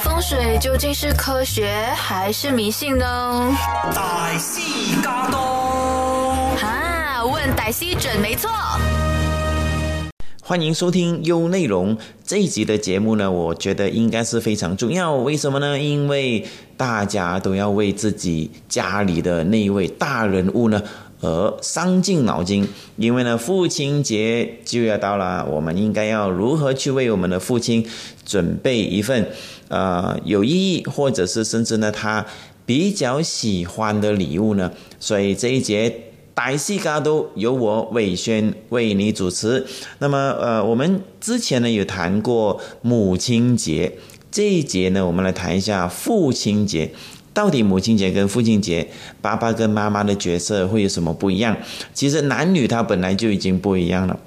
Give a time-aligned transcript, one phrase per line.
[0.00, 3.56] 风水究竟是科学还是迷信呢？
[3.94, 4.60] 大师
[5.02, 5.40] 驾到，
[6.56, 8.50] 哈，问歹西准没错。
[10.42, 15.14] 欢迎收听优内容这一集的节目呢，我觉得应该是非常重要。
[15.14, 15.78] 为什么呢？
[15.78, 16.46] 因为
[16.76, 20.82] 大家都要为自己家里的那一位大人物呢
[21.20, 22.66] 而伤尽脑筋。
[22.96, 27.86] 因为呢，父亲节就要到了，我们应该要如何去为我们的父亲
[28.24, 29.30] 准备一份
[29.68, 32.26] 呃有意义，或者是甚至呢他
[32.66, 34.72] 比较喜欢的礼物呢？
[34.98, 36.04] 所以这一节。
[36.38, 39.66] 大戏嘎都由我伟轩为你主持。
[39.98, 43.92] 那么，呃，我们之前呢有谈过母亲节，
[44.30, 46.92] 这一节呢，我们来谈一下父亲节。
[47.32, 48.88] 到底母亲节跟父亲节，
[49.20, 51.56] 爸爸跟妈妈的角色会有什么不一样？
[51.94, 54.18] 其实男女他本来就已经不一样了。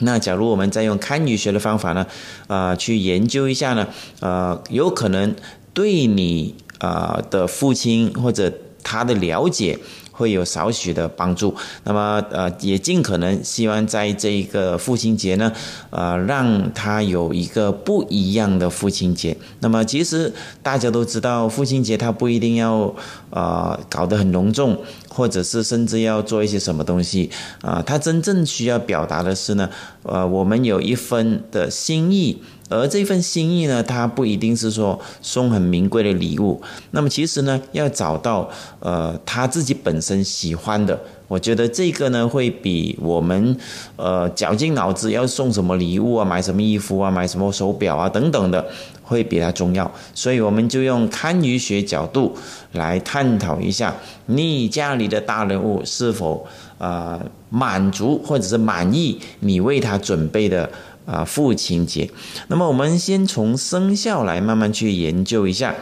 [0.00, 2.06] 那假如我们再用堪舆学的方法呢，
[2.46, 3.88] 啊，去研究一下呢，
[4.20, 5.34] 呃，有可能
[5.72, 9.78] 对你啊的父亲或者他的了解。
[10.16, 15.52] 会有少许的帮助，那么呃，也尽可能希望在这一个父亲节呢，
[15.90, 19.36] 呃，让他有一个不一样的父亲节。
[19.60, 22.94] 那么其实大家都知道，父亲节他不一定要
[23.28, 24.78] 呃搞得很隆重，
[25.10, 29.68] 或者是甚至要做一些什么东西啊，他真正需要表达的是呢，
[30.02, 32.42] 呃，我们有一分的心意。
[32.68, 36.60] 而这份心意呢，它不一定是说送很名贵的礼物。
[36.90, 38.48] 那么其实呢，要找到
[38.80, 43.56] 呃他自己本身喜欢的，我觉得这个呢会比我们
[43.94, 48.66] 呃绞尽脑汁要送什么礼物啊、买什么衣服啊、买什么手表啊等等的，
[49.02, 49.88] 会比它重要。
[50.12, 52.36] 所以我们就用堪舆学角度
[52.72, 53.94] 来探讨一下，
[54.26, 56.44] 你家里的大人物是否
[56.78, 60.68] 啊满足或者是满意你为他准备的。
[61.06, 62.10] 啊，父亲节。
[62.48, 65.74] 那么我们先从生肖来慢慢去研究一下。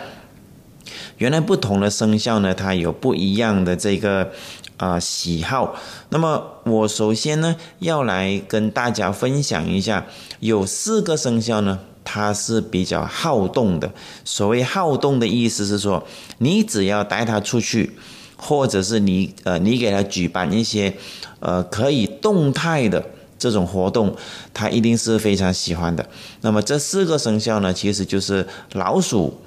[1.19, 4.33] 原来不同的生肖呢，它有不一样的这个
[4.77, 5.77] 啊喜好。
[6.11, 10.07] 那么我首先呢，要来跟大家分享一下，
[10.41, 13.93] 有四个生肖呢，它是比较好动的。
[14.25, 16.05] 所谓好动的意思是说，
[16.39, 17.93] 你只要带他出去，
[18.37, 20.95] 或者是你呃，你给他举办一些
[21.39, 23.07] 呃可以动态的。
[23.39, 24.17] 这种活动，
[24.53, 26.09] 他一定是非常喜欢的。
[26.41, 29.41] 那么这四个生肖呢，其实就是老鼠、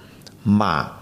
[0.43, 0.99] 马、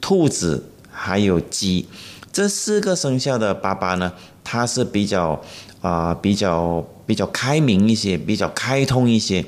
[0.00, 1.86] 兔子还有鸡。
[2.32, 4.12] 这四个生肖的爸爸呢，
[4.44, 5.40] 他是比较
[5.80, 9.44] 啊，比较比较开明一些，比较开通一些，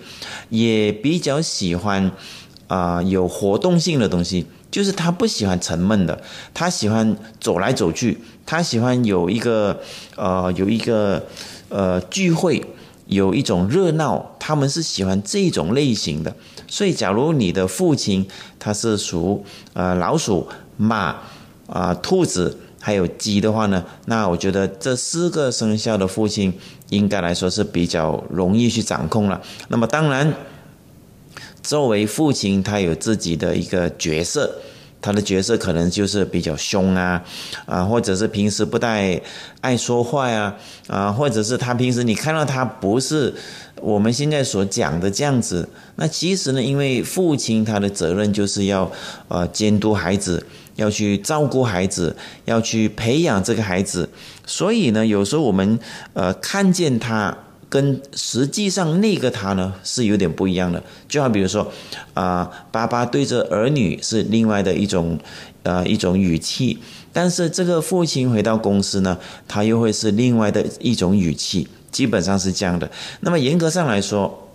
[0.48, 2.10] 也比较喜欢
[2.68, 4.46] 啊有活动性的东西。
[4.70, 6.20] 就是他不喜欢沉闷的，
[6.52, 9.80] 他喜欢走来走去，他喜欢有一个
[10.14, 11.26] 呃有一个
[11.68, 12.64] 呃聚会。
[13.06, 16.36] 有一种热闹，他们是喜欢这种类型的。
[16.66, 19.42] 所以，假如你的父亲他是属
[19.72, 20.46] 呃老鼠、
[20.76, 21.16] 马、
[21.68, 26.52] 啊兔子还有鸡的话呢，那我觉得这四个生肖的父亲
[26.90, 29.40] 应该来说是比较容易去掌控了。
[29.68, 30.34] 那么，当然，
[31.62, 34.54] 作为父亲，他有自己的一个角色。
[35.00, 37.22] 他的角色可能就是比较凶啊，
[37.66, 39.20] 啊，或者是平时不太
[39.60, 40.54] 爱说话呀，
[40.88, 43.32] 啊，或者是他平时你看到他不是
[43.76, 45.68] 我们现在所讲的这样子。
[45.96, 48.90] 那其实呢，因为父亲他的责任就是要
[49.28, 50.44] 呃监督孩子，
[50.76, 54.08] 要去照顾孩子，要去培养这个孩子，
[54.46, 55.78] 所以呢，有时候我们
[56.12, 57.36] 呃看见他。
[57.68, 61.70] 跟实际上那个他呢是有点不一样的，就好比如说，
[62.14, 65.18] 啊，爸爸对着儿女是另外的一种，
[65.64, 66.78] 呃，一种语气，
[67.12, 72.90] 但是这个父亲回到公司呢，他又会是另外的一种语气，基本上是这样的。
[73.20, 74.48] 那么严格上来说，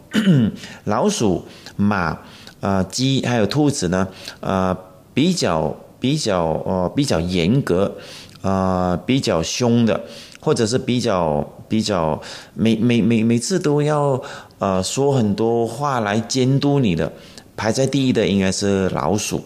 [0.85, 2.17] 老鼠、马、
[2.61, 4.07] 啊鸡还有兔子呢，
[4.39, 4.75] 呃，
[5.13, 7.95] 比较比较呃比较严格，
[8.41, 10.01] 啊比较凶的。
[10.45, 11.39] 或者是比较
[11.73, 12.21] 比较
[12.53, 14.21] 每每每每次都要
[14.59, 17.11] 呃说很多话来监督你的，
[17.57, 19.43] 排在第一的应该是老鼠。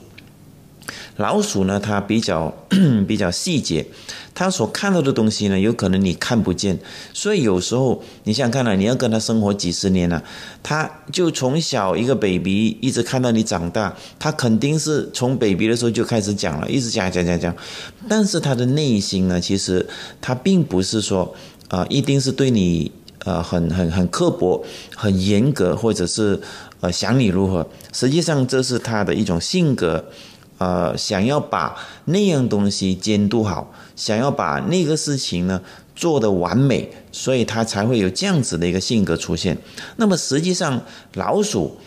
[1.15, 2.53] 老鼠呢，它比较
[3.07, 3.87] 比较细节，
[4.35, 6.77] 它所看到的东西呢，有可能你看不见，
[7.11, 10.21] 所以有时候你想看了，你要跟它生活几十年了，
[10.61, 17.55] 它就从小一个 baby 一直看到你长大，它肯定是从 baby 的时候就开始讲了，一直讲讲讲讲，
[18.07, 19.87] 但是它的内心呢，其实
[20.21, 21.33] 它并不是说
[21.69, 22.91] 啊，一定是对你
[23.25, 24.63] 呃很很很刻薄、
[24.95, 26.39] 很严格，或者是
[26.79, 30.05] 呃想你如何，实际上这是他的一种性格。
[30.59, 31.75] 呃，想要把
[32.05, 35.61] 那样东西监督好，想要把那个事情呢
[35.95, 39.55] 做得完美，所以他才会有这样子的一个性格出现。
[39.97, 40.81] 那么实际上，
[41.13, 41.77] 老鼠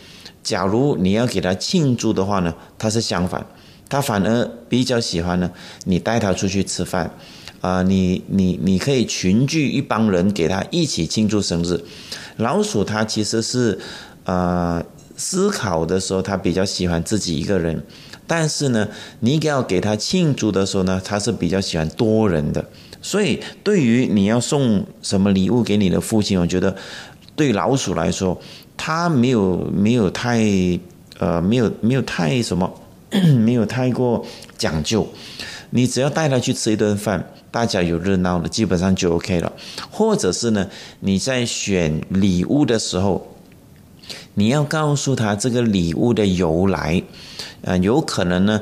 [0.41, 3.45] 假如你要给他庆祝的话呢，他是相反，
[3.89, 5.51] 他反而比较喜欢呢，
[5.83, 7.13] 你带他出去吃饭，
[7.61, 11.81] 啊，你你你可以群聚一帮人给他一起庆祝生日。
[12.37, 13.79] 老鼠它其实是，
[14.25, 14.83] 呃，
[15.15, 17.81] 思考的时候它比较喜欢自己一个人，
[18.27, 18.87] 但是呢，
[19.19, 22.65] 你要给他庆祝的时候呢，他是比较喜欢多人的。
[23.01, 26.75] 所以对于你要送什么礼物给你的父亲，我觉得
[27.35, 28.41] 对老鼠来说。
[28.83, 30.39] 他没有没有太
[31.19, 32.81] 呃没有没有太什么
[33.45, 34.25] 没有太过
[34.57, 35.07] 讲究，
[35.69, 39.51] 你只要带他去吃一顿饭，大家有热闹的，基本上就 OK 了。
[39.91, 40.67] 或者是呢，
[41.01, 43.35] 你在选礼物的时候，
[44.35, 47.03] 你要告诉他这个礼物的由来，
[47.61, 48.61] 呃，有可能呢。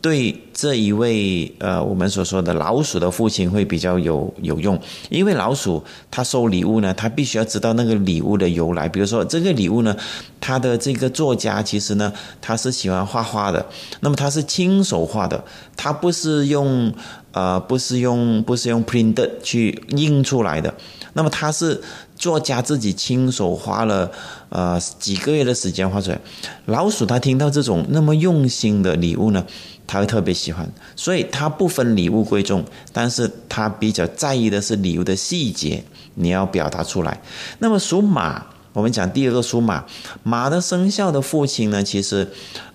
[0.00, 4.76] 对这一位呃，我们所说的老鼠的父亲会比较有有用，
[5.08, 8.88] 因为老鼠他收礼物呢，他必须要知道那个礼物的由来。
[8.88, 9.96] 比如说这个礼物呢，
[10.40, 13.64] 他的这个作家其实呢，他是喜欢画画的，
[14.00, 15.44] 那么他是亲手画的，
[15.76, 16.92] 他不是用
[17.30, 20.74] 呃，不是用不是用 print 去印出来的，
[21.12, 21.80] 那么他是
[22.16, 24.10] 作家自己亲手花了
[24.48, 26.18] 呃几个月的时间画出来。
[26.66, 29.44] 老鼠他听到这种那么用心的礼物呢？
[29.90, 30.66] 他会特别喜喜欢，
[30.96, 35.84] 所以他不分礼物贵重，但是他比较在意的是礼物的细节，
[36.14, 37.20] 你要表达出来。
[37.58, 39.84] 那么属马，我们讲第二个属马，
[40.22, 42.26] 马的生肖的父亲呢，其实，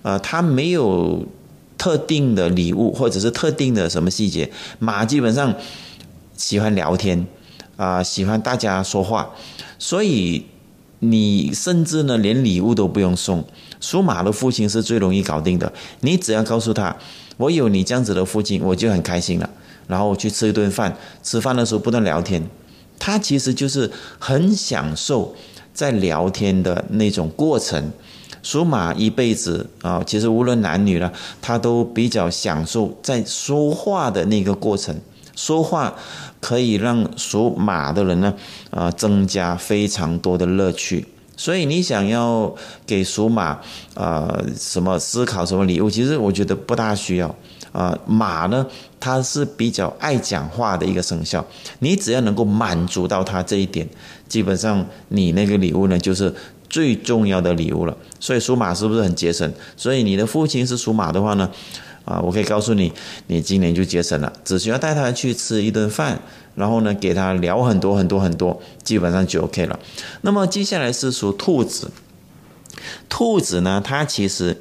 [0.02, 1.26] 呃，他没有
[1.76, 4.48] 特定的礼物或者是特定的什么细节，
[4.78, 5.52] 马基本上
[6.36, 7.26] 喜欢聊天，
[7.76, 9.28] 啊，喜欢大家说话，
[9.80, 10.46] 所以
[11.00, 13.44] 你甚至呢连礼物都不用送。
[13.80, 15.70] 属马的父亲是最容易搞定的，
[16.00, 16.96] 你只要告诉他，
[17.36, 19.50] 我有你这样子的父亲，我就很开心了。
[19.86, 22.42] 然后我去吃一顿饭，吃饭的时候不断聊天，
[22.98, 25.34] 他其实就是很享受
[25.72, 27.92] 在聊天的那种过程。
[28.42, 34.94] 属马一辈子啊，其实无论男女了，他都比较享受在说话的那个过程。
[35.34, 35.94] 说话
[36.40, 38.34] 可以让属马的人呢，
[38.70, 41.06] 啊，增加非常多的乐趣。
[41.36, 42.54] 所以你想要
[42.86, 43.58] 给属马，
[43.94, 45.90] 呃，什么思考什么礼物？
[45.90, 47.34] 其实我觉得不大需要。
[47.72, 48.64] 啊，马呢，
[49.00, 51.44] 它是比较爱讲话的一个生肖。
[51.80, 53.84] 你只要能够满足到它这一点，
[54.28, 56.32] 基本上你那个礼物呢，就是
[56.70, 57.96] 最重要的礼物了。
[58.20, 59.52] 所以属马是不是很节省？
[59.76, 61.50] 所以你的父亲是属马的话呢？
[62.04, 62.92] 啊，我可以告诉你，
[63.26, 66.20] 你今年就节省了，只需要带他去吃一顿饭，
[66.54, 69.78] 然后呢，给他聊很多很多很多，基本上就 OK 了。
[70.22, 71.90] 那么接下来是属兔子，
[73.08, 74.60] 兔子呢，它其实，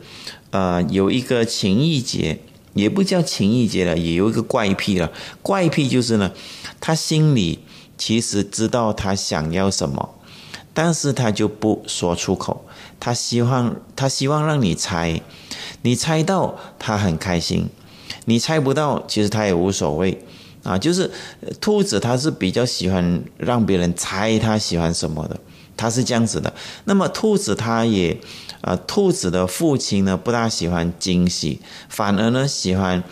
[0.51, 2.40] 呃，有一个情意结，
[2.74, 5.12] 也不叫情意结了，也有一个怪癖了。
[5.42, 6.31] 怪癖就是呢，
[6.80, 7.60] 他心里
[7.98, 10.16] 其实知道他想要什么，
[10.74, 12.66] 但是他就不说出口，
[13.00, 15.22] 他希望他希望让你猜。
[15.84, 17.68] 你猜到他很开心，
[18.25, 20.24] 你猜不到，其实他也无所谓
[20.63, 20.77] 啊。
[20.77, 21.12] 就是
[21.62, 25.39] 兔子，它是比较喜欢让别人猜它喜欢什么的，
[25.77, 26.51] 它是这样子的。
[26.86, 28.18] 那么兔子它也，
[28.62, 33.04] 呃，兔子的父亲呢不大喜欢惊喜，反而呢喜欢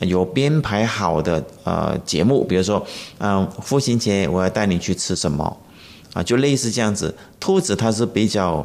[0.00, 2.86] 有编排好的呃节目，比如说，
[3.18, 5.56] 嗯，父亲节我要带你去吃什么
[6.12, 7.14] 啊，就类似这样子。
[7.40, 8.64] 兔子它是比较。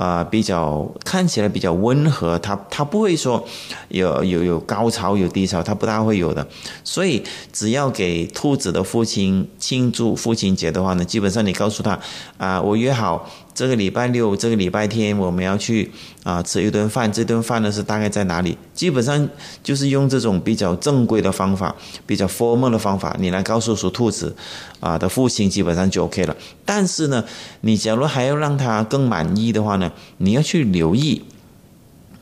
[0.00, 3.46] 啊，比较看起来比较温和，它它不会说
[3.88, 6.46] 有有有高潮有低潮，它不大会有的。
[6.82, 12.00] 所以只要给兔子的父亲庆祝父亲节的话呢，基本上你告诉他
[12.38, 13.28] 啊，我约好。
[13.60, 17.12] 这个礼拜六，这个礼拜天，我们要去啊吃一顿饭。
[17.12, 18.56] 这顿饭呢是大概在哪里？
[18.72, 19.28] 基本上
[19.62, 21.76] 就是用这种比较正规的方法，
[22.06, 24.34] 比较 formal 的方法，你来告诉属兔子
[24.80, 26.34] 啊的父亲，基本上就 OK 了。
[26.64, 27.22] 但是呢，
[27.60, 31.22] 你假如还要让他更满意的话呢，你要去留意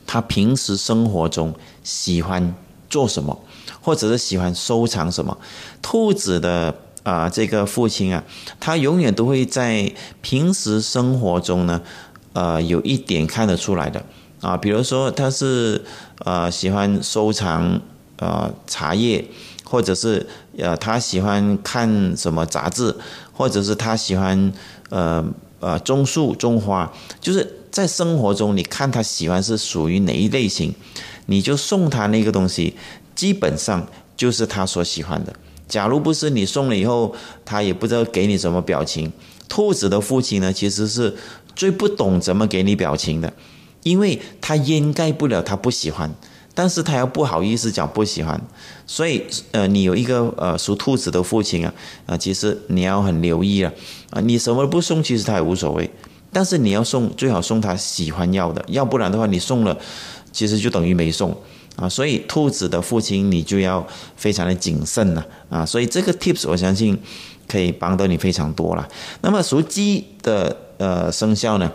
[0.05, 1.55] 他平时生活中
[1.85, 2.53] 喜欢
[2.89, 3.39] 做什么，
[3.79, 5.37] 或者是喜欢收藏什么。
[5.81, 6.75] 兔子的。
[7.03, 8.23] 啊，这个父亲啊，
[8.59, 9.91] 他永远都会在
[10.21, 11.81] 平时生活中呢，
[12.33, 14.03] 呃，有一点看得出来的
[14.41, 15.83] 啊，比如说他是
[16.25, 17.81] 呃喜欢收藏
[18.17, 19.25] 呃茶叶，
[19.63, 20.27] 或者是
[20.57, 22.95] 呃他喜欢看什么杂志，
[23.33, 24.53] 或者是他喜欢
[24.89, 25.25] 呃
[25.59, 26.91] 呃种树种花，
[27.21, 30.73] 就是在生活中你看他喜欢是属于哪一类型，
[31.27, 32.75] 你就送他那个东西，
[33.15, 33.87] 基本上
[34.17, 35.33] 就是他所喜欢的。
[35.69, 39.09] 假如不是你送了以后，他也不知道给你什么表情。
[39.47, 41.15] 兔子的父亲呢，其实是
[41.55, 43.31] 最不懂怎么给你表情的，
[43.83, 46.13] 因为他掩盖不了他不喜欢，
[46.53, 48.39] 但是他又不好意思讲不喜欢。
[48.85, 51.73] 所以，呃，你有一个呃属兔子的父亲啊，
[52.05, 53.71] 啊，其实你要很留意啊，
[54.09, 55.89] 啊，你什么不送，其实他也无所谓。
[56.31, 59.75] 但是你要送最好送他喜欢要的，要不然的话你送了，
[60.31, 61.35] 其实就等于没送
[61.79, 61.87] 啊。
[61.87, 65.65] 所以兔子的父亲你就要非常的谨慎了啊。
[65.65, 66.99] 所以这个 tips 我相信
[67.47, 68.87] 可以帮到你非常多了。
[69.21, 71.71] 那么属鸡的呃生肖呢，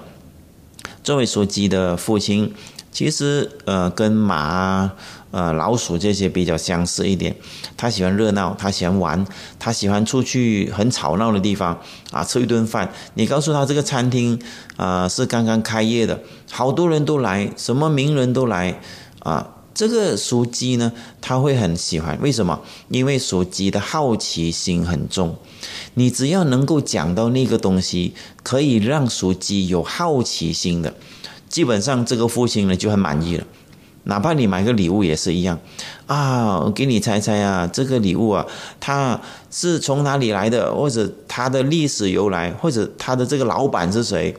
[1.02, 2.52] 作为属鸡的父亲，
[2.92, 4.92] 其实呃跟马。
[5.34, 7.34] 呃，老鼠这些比较相似一点，
[7.76, 9.26] 他喜欢热闹，他喜欢玩，
[9.58, 11.76] 他喜欢出去很吵闹的地方
[12.12, 12.88] 啊，吃一顿饭。
[13.14, 14.40] 你告诉他这个餐厅
[14.76, 16.20] 啊是刚刚开业的，
[16.52, 18.80] 好多人都来，什么名人都来
[19.24, 19.53] 啊。
[19.74, 22.60] 这个属鸡呢，他会很喜欢，为什么？
[22.88, 25.36] 因为属鸡的好奇心很重，
[25.94, 28.14] 你只要能够讲到那个东西，
[28.44, 30.94] 可以让属鸡有好奇心的，
[31.48, 33.44] 基本上这个父亲呢就很满意了。
[34.04, 35.58] 哪怕你买个礼物也是一样，
[36.06, 38.46] 啊，我给你猜猜啊，这个礼物啊，
[38.78, 44.36] 它是从哪里来的，或者它的历史由来，或者它的这个老板是谁？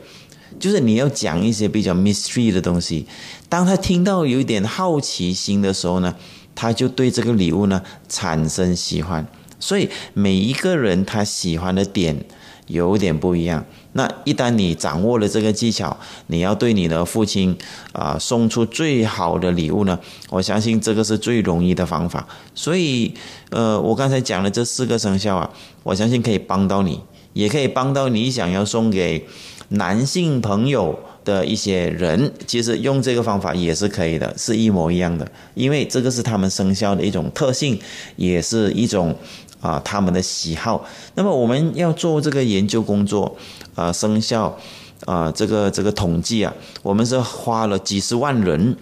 [0.58, 3.06] 就是你要讲一些比较 mystery 的东西。
[3.48, 6.14] 当他听到有一点好奇心的时候呢，
[6.54, 9.26] 他就对这个礼物呢产生喜欢。
[9.58, 12.24] 所以每一个人他喜欢的点
[12.66, 13.64] 有点不一样。
[13.92, 17.56] 那一旦你掌握了这个技巧，你要对你的父亲
[17.92, 19.98] 啊送出最好的礼物呢？
[20.28, 22.28] 我相信这个是最容易的方法。
[22.54, 23.14] 所以，
[23.48, 25.50] 呃，我刚才讲的这四个生肖啊，
[25.82, 27.00] 我相信可以帮到你，
[27.32, 29.26] 也可以帮到你想要送给
[29.68, 32.32] 男性朋友的一些人。
[32.46, 37.78] 其实用这个方法也是可以的，是一模一样的，因为这个是他们生肖的一种特性，
[38.16, 39.16] 也是一种。
[39.58, 40.86] 啊，他们的喜好。
[41.14, 43.36] 那么我们要做这个研究工作，
[43.74, 44.56] 啊，生肖，
[45.06, 48.76] 啊，这个这个统计啊，我们是花了几十万人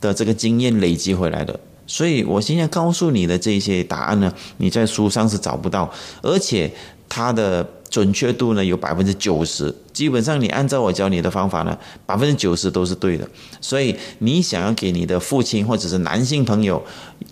[0.00, 1.58] 的这个经验累积回来的。
[1.86, 5.92] 所以我现在告诉你的这些答案呢，你在书上是找不到，
[6.22, 6.72] 而且
[7.10, 9.74] 它的准确度呢有百分之九十。
[9.92, 11.76] 基本上你按照我教你的方法呢，
[12.06, 13.28] 百分之九十都是对的。
[13.60, 16.82] 所以你想要给你的父亲或者是男性朋友，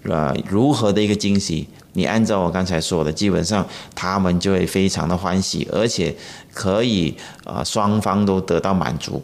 [0.02, 1.66] 呃，如何的一个惊喜？
[1.94, 6.14] 你按照我刚才说的，基本上他们就会非常的欢喜，而且
[6.52, 9.22] 可以啊双方都得到满足。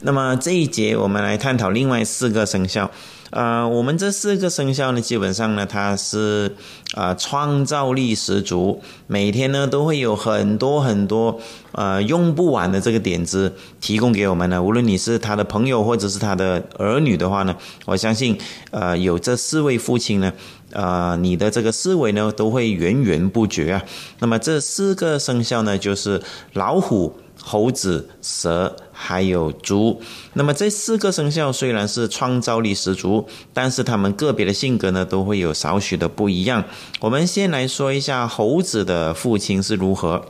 [0.00, 2.90] 那么这一节我们来探讨另外四个生肖。
[3.32, 6.54] 呃，我们这四个生肖呢，基本上呢，它是
[6.92, 11.40] 啊创造力十足，每天呢都会有很多很多
[11.72, 14.62] 呃用不完的这个点子提供给我们呢。
[14.62, 18.38] 无论你是他的朋友或者是他的儿女的话呢，我相信
[18.70, 20.30] 呃有这四位父亲呢，
[20.72, 23.82] 呃你的这个思维呢都会源源不绝啊。
[24.18, 26.20] 那么这四个生肖呢，就是
[26.52, 27.16] 老虎。
[27.44, 30.00] 猴子、蛇还有猪，
[30.34, 36.64] 那么这四个生肖虽然是创造力十足，但是他们个别的性格呢都会有少许的不一样。
[37.00, 40.24] 我们先来说一下猴子的父亲是如何。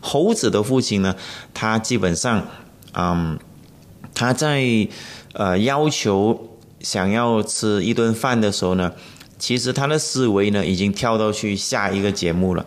[0.00, 1.14] 猴子的父亲呢，
[1.52, 2.46] 他基本上，
[2.94, 3.38] 嗯，
[4.14, 4.88] 他在
[5.34, 8.92] 呃要求想要吃一顿饭的时候呢，
[9.38, 12.64] 其实他的思维呢已经跳到去下一个节目了。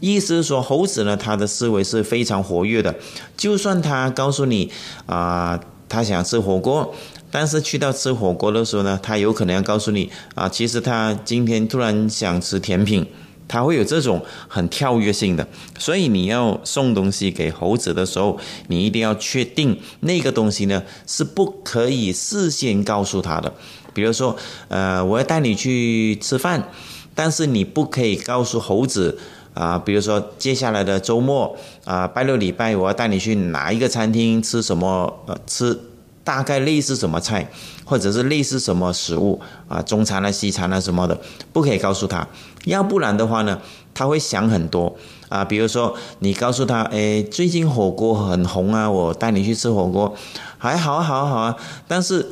[0.00, 2.94] 意思是说，猴子呢，他的思维是非常活跃的。
[3.36, 4.70] 就算他告诉你
[5.06, 6.94] 啊，他想吃火锅，
[7.30, 13.06] 但是去到吃火锅的时候呢，他有可能要告诉你啊，其实他今天突然想吃甜品，
[13.48, 15.48] 他会有这种很跳跃性的。
[15.78, 18.38] 所以你要送东西给猴子的时候，
[18.68, 23.50] 你一定要确定那个东西呢是不可以事先告诉他的。
[23.94, 24.36] 比如说，
[24.68, 26.68] 呃，我要带你去吃饭，
[27.14, 29.18] 但是你不可以告诉猴子。
[29.56, 35.20] 啊，比如说接下来的周末啊，拜六礼拜我要带你去哪一个餐厅吃什么？
[35.24, 35.80] 呃，吃
[36.22, 37.50] 大概类似什么菜，
[37.86, 41.18] 或者是类似什么食物啊，中餐啊、西餐啊什么的，
[41.54, 42.28] 不可以告诉他，
[42.66, 43.58] 要不然的话呢，
[43.94, 44.94] 他会想很多
[45.30, 45.42] 啊。
[45.42, 50.14] 比如说你告诉他，哎，最近火锅很红啊，我带你去吃火锅，
[50.58, 51.56] 还好，好，好啊，
[51.88, 52.26] 但是。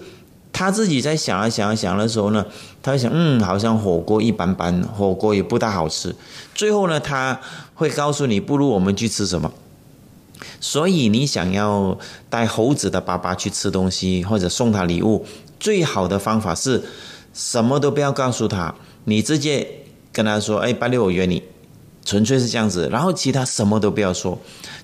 [0.57, 2.47] 他自己在想啊想啊想的时候呢，
[2.85, 6.15] 他会想，嗯，好像火锅一般般，火锅也不大好吃。
[6.55, 7.41] 最后呢，他
[7.75, 9.51] 会告诉你，不如我们去吃什么。
[10.61, 11.99] 所以你想要
[12.29, 15.25] 带猴子的爸爸去吃东西，或者送他礼物，
[15.59, 16.85] 最好的方法是
[17.33, 18.75] 什么都不要告诉他，
[19.05, 19.67] 你直接
[20.13, 21.43] 跟他说，哎，八六我约你，
[22.05, 24.39] 纯粹是这样子，然后其他什么都不要说。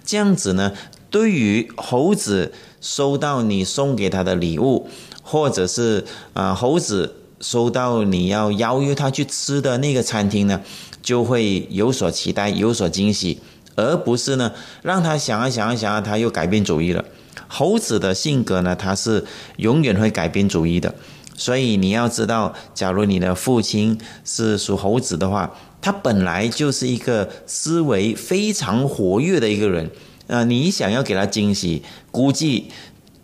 [0.07, 0.73] 这样子呢，
[1.11, 4.89] 对于猴子收到你送给他的礼物。
[5.23, 10.61] 或者是啊，猴子收到你要邀约他去吃的那个餐厅呢，
[11.03, 13.39] 就会有所期待，有所惊喜，
[13.75, 17.05] 而不是呢让他想啊想啊想啊，他又改变主意了。
[17.49, 19.25] 猴子的性格呢，他是
[19.57, 20.95] 永远会改变主意的。
[21.35, 29.91] 所以你要知道，假如你的父亲是属猴子的话，他本来就是一个思维非常活跃的一个人。
[30.27, 31.83] 啊，你想要给他惊喜，
[32.13, 32.69] 估计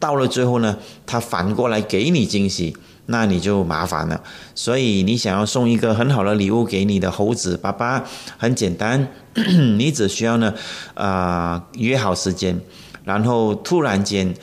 [0.00, 4.20] 到了最后呢，他反过来给你惊喜，那你就麻烦了。
[4.54, 8.04] 所以你想要送一个很好的礼物给你的猴子爸爸，
[8.36, 9.08] 很简单，
[9.78, 10.54] 你只需要呢，
[10.94, 12.60] 啊，约好时间，
[13.04, 14.34] 然后突然间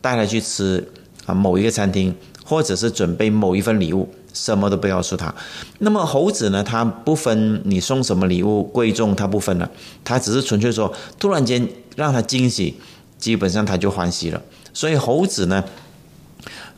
[0.00, 0.88] 带他去吃
[1.26, 4.08] 啊某一个餐厅，或者是准备某一份礼物。
[4.34, 5.34] 什么都不告诉他。
[5.78, 6.62] 那么猴子呢？
[6.62, 9.68] 它不分你送什么礼物贵重，它不分了。
[10.04, 12.76] 它只是纯粹说，突然间让他惊喜，
[13.18, 14.40] 基本上他就欢喜了。
[14.72, 15.64] 所以猴子呢，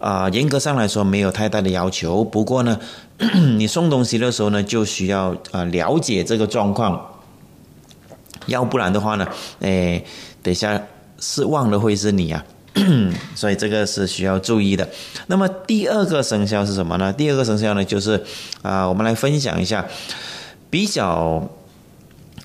[0.00, 2.25] 啊，严格上来说没有太大的要求。
[2.25, 2.80] 不过呢，
[3.57, 7.21] 你送东西的时候呢，就需要啊了解这个状况，
[8.47, 9.28] 要不然的话呢，
[9.61, 10.02] 哎，
[10.42, 10.83] 等下
[11.21, 12.45] 失望的会是你啊。
[13.35, 14.88] 所以这个是需要注意的。
[15.26, 17.12] 那么第二个生肖是什么呢？
[17.12, 18.25] 第二个生肖呢，就是
[18.62, 19.85] 啊，我们来分享一下，
[20.71, 21.47] 比较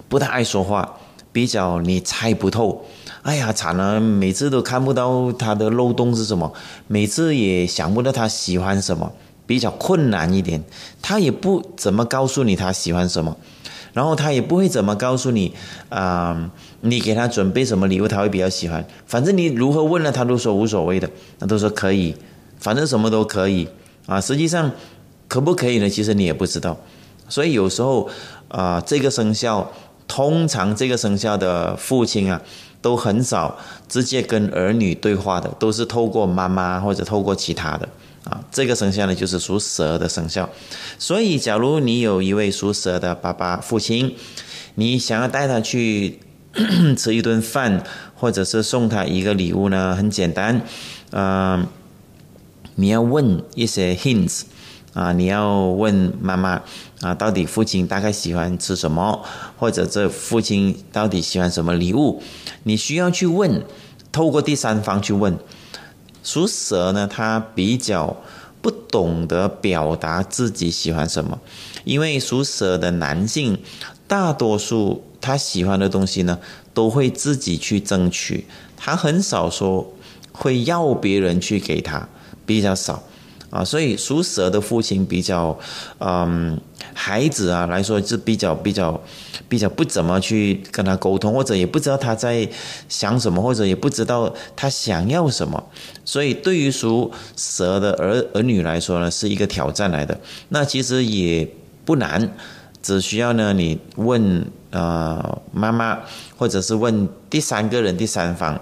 [0.10, 0.98] 不太爱说话，
[1.36, 2.86] 比较你猜不透。
[3.24, 6.54] 哎呀，惨了，每次都看不到他的漏洞是什么，
[6.88, 9.12] 每次也想不到他喜欢什么，
[9.46, 10.64] 比较困难一点。
[11.02, 13.36] 他也不怎么告诉你他喜欢什么。
[13.92, 15.54] 然后他也不会怎么告诉你，
[15.90, 16.50] 啊，
[16.80, 18.86] 你给他准备什么礼物他会比较喜欢。
[19.06, 22.16] 反正你如何问了，他都说无所谓的，那都说可以，
[22.58, 23.68] 反正什么都可以
[24.06, 24.22] 啊。
[24.22, 24.72] 实际上
[25.28, 25.90] 可不可以呢？
[25.90, 26.78] 其实你也不知道。
[27.28, 28.08] 所以有时候
[28.48, 29.72] 啊，这个生肖
[30.08, 32.42] 通常这个生肖的父亲啊，
[32.82, 33.58] 都很少
[33.88, 37.88] 直接跟儿女对话的，都是透过妈妈或者透过其他的。
[38.26, 40.50] 啊，这个生肖呢就是属蛇的生肖，
[40.98, 44.16] 所以假如你有一位属蛇的爸爸、父亲，
[44.74, 46.18] 你想要带他去
[46.98, 47.84] 吃一顿饭，
[48.16, 49.96] 或者是送他一个礼物呢？
[49.96, 50.60] 很简单，
[51.12, 51.68] 啊，
[52.74, 54.42] 你要问一些 hints，
[54.96, 56.62] 啊，你要问妈妈
[57.02, 59.26] 啊，到底父亲大概喜欢吃什么，
[59.58, 62.24] 或者这父亲到底喜欢什么礼物？
[62.64, 63.62] 你需要去问，
[64.14, 65.38] 透过第三方去问。
[66.24, 68.16] 属蛇呢，他比较
[68.62, 71.40] 不懂得表达自己喜欢什么，
[71.84, 73.60] 因为属蛇的男性
[74.08, 76.40] 大多数他喜欢的东西呢，
[76.74, 79.94] 都会自己去争取，他很少说
[80.32, 82.08] 会要别人去给他，
[82.46, 83.04] 比较少。
[83.56, 85.58] 啊，所以属蛇的父亲比较，
[86.00, 86.60] 嗯，
[86.94, 89.02] 孩子啊来说是比较比较
[89.48, 92.46] 比较不怎么去跟他沟通，或者也不知道他在
[92.90, 95.64] 想什么，或者也不知道他想要什么。
[96.04, 100.20] 所以对于属蛇的儿儿女来说呢，是一个挑战来的。
[100.50, 101.50] 那其实也
[101.86, 102.30] 不难，
[102.82, 105.98] 只需要呢你问呃妈妈，
[106.36, 108.54] 或者是问第三个人、第三方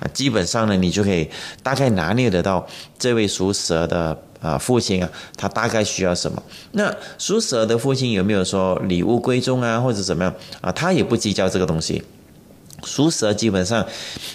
[0.00, 1.28] 啊，基本上呢你就可以
[1.62, 2.66] 大概拿捏得到
[2.98, 4.16] 这位属蛇的。
[4.40, 6.42] 啊，父亲啊，他大概需要什么？
[6.72, 10.72] 那属蛇的父亲有没有说礼物贵重啊，或者怎么样啊？
[10.72, 12.02] 他也不计较这个东西。
[12.82, 13.86] 属蛇基本上，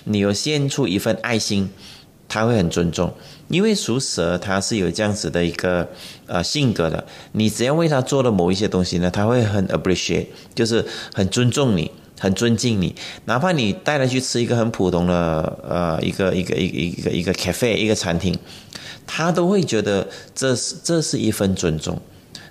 [0.03, 1.67] 你有献出一份爱心，
[2.27, 3.11] 他会很尊重，
[3.47, 5.89] 因为属蛇他是有这样子的一个
[6.27, 7.03] 呃性格的。
[7.31, 12.95] 你只要为他做了某一些东西呢，他会很 appreciate，就是很尊重你，很尊敬你。
[13.25, 18.37] 哪怕你带他去吃一个很普通的呃一个一个一个一个一个 cafe 一个餐厅。
[19.07, 22.01] 他都会觉得这是这是一份尊重，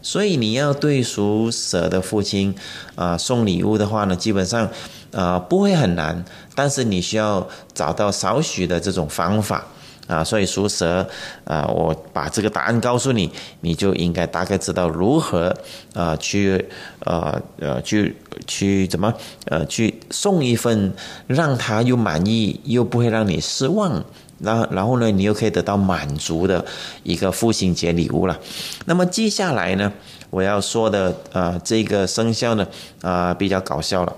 [0.00, 2.54] 所以你要对属蛇的父亲
[2.94, 4.70] 啊送礼物的话呢，基本上
[5.10, 6.24] 啊不会很难，
[6.54, 9.66] 但是你需要找到少许的这种方法
[10.06, 10.22] 啊。
[10.24, 11.06] 所以属蛇
[11.44, 15.56] 啊，我把这个答案告诉你，你就应该大概知道如何
[15.94, 16.64] 啊去
[17.00, 19.12] 呃呃去去怎么
[19.46, 20.92] 呃去送一份
[21.26, 24.04] 让他又满意又不会让你失望。
[24.40, 26.62] 然然后呢，你又可以得到满足的
[27.04, 28.38] 一个父亲节礼物了。
[28.84, 29.90] 那么接下来呢，
[30.28, 32.66] 我要说的呃这个生肖呢，
[33.00, 34.12] 啊比较搞笑了。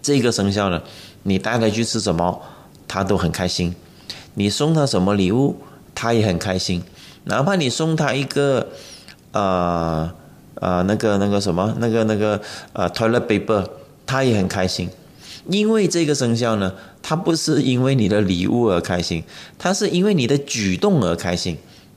[0.00, 0.80] 这个生肖呢，
[1.24, 2.40] 你带他去吃什么，
[2.86, 3.74] 他都很开心；
[4.34, 5.56] 你送他什么礼物，
[5.94, 6.82] 他也很开心。
[7.24, 8.68] 哪怕你送他一个
[9.32, 10.10] 呃
[10.54, 12.40] 呃那个那个什么那个那个
[12.72, 13.66] 呃 toilet paper，
[14.06, 14.88] 他也很开心。
[15.48, 19.24] 因为这个生肖呢，他不是因为你的礼物而开心，
[19.58, 21.56] 他是因为你的举动而开心。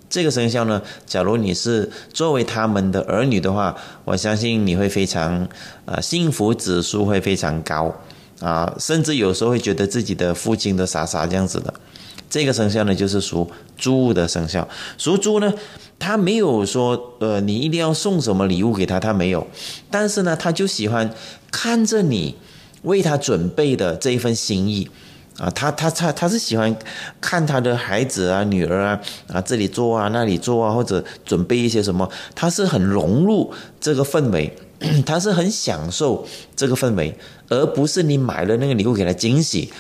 [0.10, 5.48] 这个生肖呢，假如你是作为他们的儿女的话，我相信你会非常
[5.86, 7.94] 啊幸福指数会非常高
[8.40, 11.74] 啊，甚至有时候会觉得自己的父亲都傻傻这样子的。
[12.34, 14.68] 这个生肖呢，就是属猪的生肖。
[14.98, 15.54] 属猪呢，
[16.00, 19.46] 他没有说呃你一定要送什么礼物给他，他没有，
[19.92, 21.14] 但是呢，他就喜欢
[21.52, 22.36] 看着你。
[22.82, 24.90] 为他准备的这一份心意，
[25.38, 26.76] 啊，他他他他是喜欢
[27.22, 34.54] 看他的孩子啊、女儿啊啊这里做啊、那里做啊，或者准备一些什么，他是很融入这个氛围，
[35.08, 37.18] 他是很享受这个氛围，
[37.48, 39.72] 而不是你买了那个礼物给他惊喜。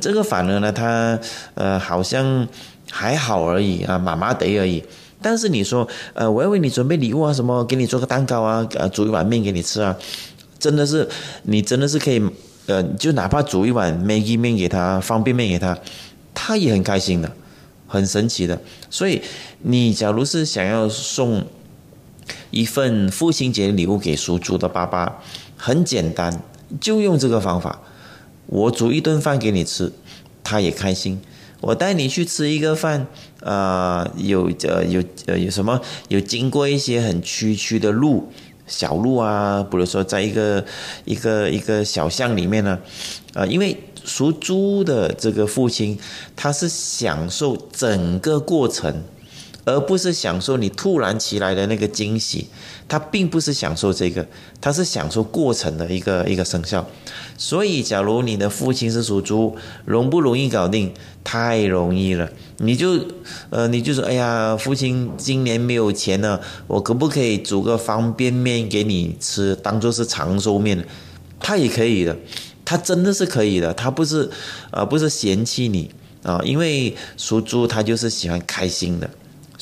[0.00, 1.18] 这个反而呢，他
[1.54, 2.46] 呃好像
[2.90, 4.82] 还好而已啊，麻麻得而已。
[5.20, 9.96] 但是你说，呃，我要为你准备礼物啊，什么给你做个蛋糕啊，呃，煮一碗面给你吃啊，
[10.58, 11.08] 真的是
[11.44, 12.20] 你真的是可以，
[12.66, 15.78] 呃，就哪怕煮一碗 Maggi 面给他，方便面给他，
[16.34, 17.30] 他也很开心的，
[17.86, 18.60] 很神奇的。
[18.90, 19.22] 所以
[19.60, 21.44] 你假如是想要送
[22.50, 25.20] 一份父亲节礼物给属猪的爸爸，
[25.56, 26.42] 很简单，
[26.80, 27.80] 就用这个方法，
[28.52, 29.90] 我煮一顿饭给你吃，
[30.44, 31.18] 他也开心。
[31.62, 33.06] 我带你去吃一个饭，
[33.40, 35.80] 啊，有呃有呃有什么？
[36.08, 38.30] 有经过一些很崎岖的路，
[38.66, 40.62] 小路啊，比如说在一个
[41.06, 42.78] 一个一个小巷里面呢，
[43.32, 45.98] 啊，因为属猪的这个父亲，
[46.36, 49.02] 他是享受整个过程。
[49.64, 52.48] 而不是享受你突然起来的那个惊喜，
[52.88, 54.26] 他并不是享受这个，
[54.60, 56.86] 他是享受过程的一个一个生肖。
[57.36, 60.92] 所以，假如你的父亲是属猪，容不容易搞定？
[61.24, 62.28] 太容易了。
[62.58, 62.98] 你就，
[63.50, 70.84] 呃，你就说，哎呀，父亲今年没有钱了，我可不可以煮个方便面给你吃，当做是长寿面？
[71.38, 72.16] 他也可以的，
[72.64, 74.28] 他真的是可以的，他不是，
[74.72, 75.90] 呃，不是嫌弃你
[76.24, 79.08] 啊，因为属猪他就是喜欢开心的。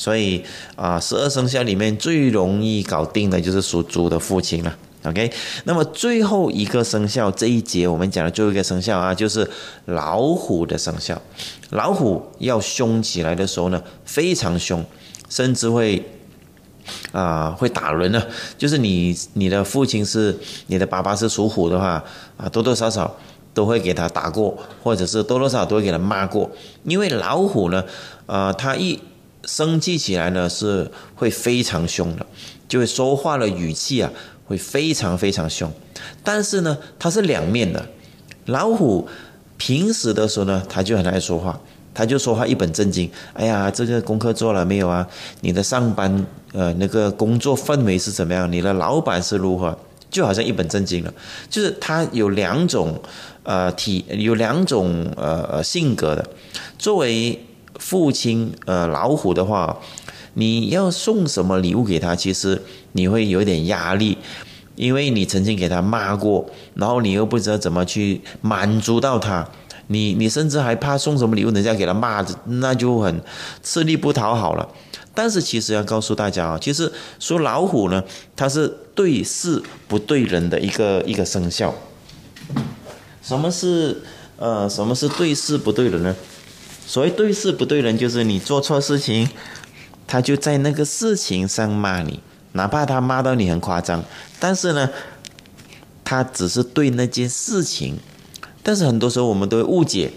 [0.01, 0.43] 所以
[0.75, 4.75] 啊，十二生肖里面最容易搞定的就是属猪的父亲了。
[5.03, 5.31] OK，
[5.65, 9.47] 那么最后一个生肖这一节我们讲的最后一个生肖啊，就是
[9.85, 11.21] 老虎的生肖。
[11.69, 14.83] 老虎要凶起来的时候呢，非常凶，
[15.29, 16.03] 甚至会
[17.11, 18.23] 啊会打人呢。
[18.57, 20.35] 就是你你的父亲是
[20.65, 22.03] 你的爸爸是属虎的话
[22.37, 23.15] 啊，多多少少
[23.53, 26.49] 都会给他打过，或者是多多少少都会给他骂过。
[26.85, 27.83] 因为老虎呢，
[28.25, 28.99] 呃，他一
[29.45, 32.25] 生气起来呢，是会非常凶的，
[32.67, 34.11] 就会说话的语气啊，
[34.45, 35.71] 会非常非常凶。
[36.23, 37.85] 但是呢，它是两面的。
[38.45, 39.07] 老虎
[39.57, 41.59] 平时的时候呢，他就很爱说话，
[41.93, 43.09] 他就说话一本正经。
[43.33, 45.07] 哎呀，这个功课做了没有啊？
[45.41, 48.51] 你的上班呃那个工作氛围是怎么样？
[48.51, 49.77] 你的老板是如何？
[50.09, 51.13] 就好像一本正经了。
[51.49, 52.99] 就是他有两种
[53.43, 56.27] 呃体，有两种呃性格的。
[56.77, 57.39] 作为
[57.81, 59.79] 父亲，呃，老虎的话，
[60.35, 62.15] 你要送什么礼物给他？
[62.15, 64.19] 其实你会有点压力，
[64.75, 69.49] 因为你曾经给他骂过，然后你又不知道怎么去满足到他，
[69.87, 73.19] 你你甚至还怕送什么礼物，人家给他骂，那就很
[73.63, 74.69] 吃力不讨好了。
[75.15, 76.89] 但是其实要告诉大家啊，其实
[77.19, 78.01] 说老虎呢，
[78.35, 81.73] 它是对事不对人的一个一个生肖。
[83.23, 84.03] 什么是
[84.37, 86.15] 呃，什么是对事不对人呢？
[86.85, 89.29] 所谓对事不对人，就是你做错事情，
[90.05, 92.19] 他就在那个事情上骂你，
[92.51, 94.03] 哪怕他骂到你很夸张，
[94.39, 94.89] 但是呢，
[96.03, 97.97] 他只是对那件事情。
[98.61, 100.11] 但是很多时候我们都会误解，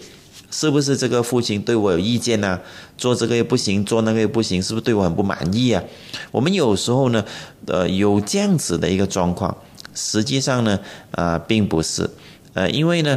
[0.51, 2.59] 是不是这个父亲对我有意见呢？
[2.99, 5.81] 做这个又不行，做那个又不行，是不是对我很不满意啊？
[6.33, 7.25] 我们有时候呢，
[7.67, 9.57] 呃，有这样子的一个状况，
[9.95, 10.81] 实际上呢，
[11.13, 12.11] 呃，并不是，
[12.55, 13.17] 呃，因为呢。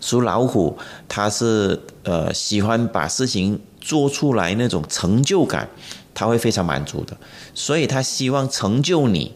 [0.00, 0.76] 属老虎，
[1.08, 5.68] 他是呃喜欢把事情做出来那种成就感，
[6.14, 7.16] 他会非常满足的，
[7.54, 9.32] 所以他希望成就你，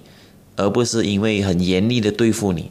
[0.57, 2.71] 而不是因为很严厉的对付你，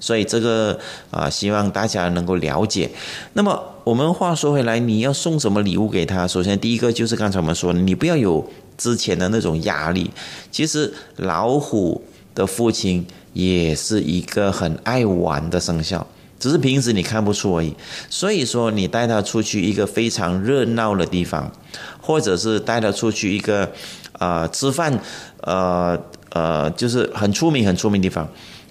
[0.00, 0.78] 所以这个
[1.10, 2.90] 啊希望大家能够了解。
[3.34, 6.26] 那么我们话说回来，你要送什么礼物给他？
[6.26, 8.44] 首先第一个就是刚才我们说，你不要有
[8.76, 10.10] 之前的那种压力。
[10.50, 12.04] 其实老虎
[12.34, 16.06] 的父亲也是一个很爱玩的生肖。
[16.42, 17.72] 只是平时你看不出而已，
[18.10, 21.52] 所以说你带他出去一个非常热闹的地方，
[22.00, 23.70] 或者是带他出去一个，
[24.18, 24.98] 呃，吃饭，
[25.42, 25.96] 呃
[26.30, 28.28] 呃，就是很出名很出名地方，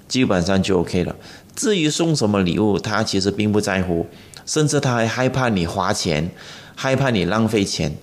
[0.10, 1.15] 基本上就 OK 了。
[1.55, 4.05] 至于送什么礼物，他其实并不在乎，
[4.45, 6.29] 甚至他还害怕你花钱，
[6.75, 7.95] 害怕你浪费钱，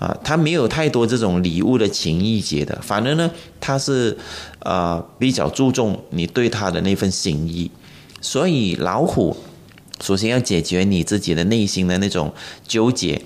[0.00, 3.30] 啊，他没有太多这种礼物的情意节的，反而呢，
[3.60, 4.18] 他是，
[4.58, 7.70] 呃，比较注重你对他的那份心意。
[8.22, 9.36] 所以老虎，
[10.00, 12.32] 首先要解决你自己的内心的那种
[12.66, 13.20] 纠结，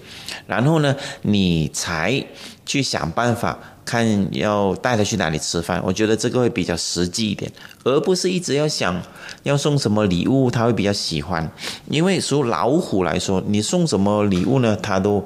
[0.47, 2.25] 然后呢，你才
[2.65, 5.81] 去想办法看要带他去哪里吃饭。
[5.85, 7.53] 我觉得这个会比较实际一点，
[7.85, 9.01] 而不是一直要想
[9.45, 11.49] 要送什么礼物他会比较喜欢。
[11.89, 14.75] 因为属老虎来说，你送什么礼物呢？
[14.83, 15.25] 他都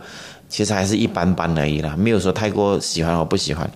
[0.49, 3.71] 其实还是一般般而已啦，没有说太过喜欢或不喜欢。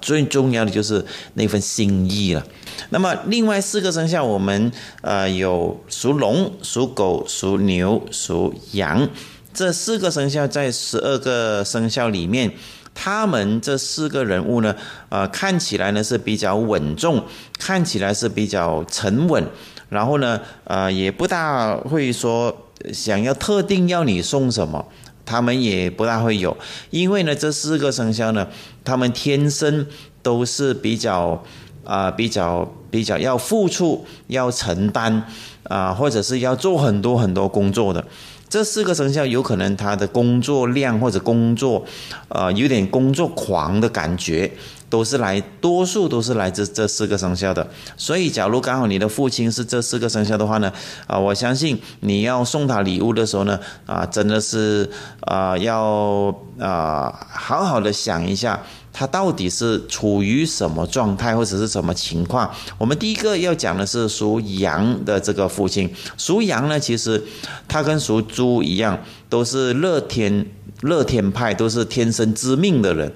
[0.00, 2.44] 最重要的就是那份心意了。
[2.90, 4.72] 那么另外四个生肖，我们
[5.02, 9.08] 呃有属龙、属狗、属牛、属羊
[9.52, 12.52] 这四个生肖，在十二个生肖里面，
[12.94, 14.74] 他们这四个人物呢，
[15.08, 17.24] 呃，看起来呢是比较稳重，
[17.58, 19.44] 看起来是比较沉稳，
[19.88, 24.86] 然后呢，呃，也不大会说想要特定要你送什么，
[25.30, 26.56] 他们也不大会有，
[26.90, 28.48] 因为呢，这四个生肖呢，
[28.84, 29.86] 他们天生
[30.22, 31.40] 都是比较。
[31.82, 35.24] 啊，比较比较要付出、要承担
[35.64, 38.04] 啊，或者是要做很多很多工作的，
[38.48, 41.84] 这四个生肖有可能他的工作量或者工作，
[42.28, 44.52] 呃，有点工作狂的感觉，
[44.90, 47.66] 都是来多数都是来自这四个生肖的。
[47.96, 50.70] 所以，假如刚好你的父亲是这四个生肖的话呢，
[51.06, 58.60] 啊，我相信你要送他礼物的时候呢，啊，真的是啊，要啊，好好的想一下。
[58.92, 62.50] 他到底是处于什么状态，或者是什么情况？
[62.76, 65.88] 我们第一个要讲的是属羊的这个父亲。
[66.18, 67.22] 属羊呢，其实
[67.68, 68.98] 他跟属猪一样，
[69.28, 70.44] 都是乐天
[70.80, 73.10] 乐天派，都是天生知命的人。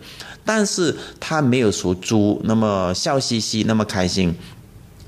[0.44, 4.34] 但是他没有属猪那么笑嘻嘻，那么开心。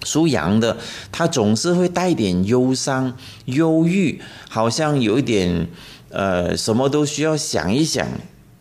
[0.05, 0.77] 属羊的，
[1.11, 5.67] 他总是会带点忧伤、忧郁，好像有一点
[6.11, 8.07] 呃，什么都需要想一想。